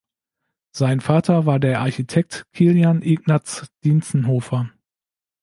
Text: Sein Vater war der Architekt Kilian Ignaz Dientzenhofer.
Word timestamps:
Sein 0.75 0.99
Vater 0.99 1.45
war 1.45 1.59
der 1.59 1.81
Architekt 1.81 2.47
Kilian 2.53 3.03
Ignaz 3.03 3.69
Dientzenhofer. 3.83 4.71